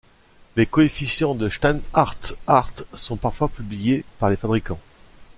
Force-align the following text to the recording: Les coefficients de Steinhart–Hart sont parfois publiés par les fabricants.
Les 0.55 0.65
coefficients 0.65 1.35
de 1.35 1.47
Steinhart–Hart 1.47 2.85
sont 2.95 3.17
parfois 3.17 3.49
publiés 3.49 4.03
par 4.17 4.31
les 4.31 4.35
fabricants. 4.35 4.79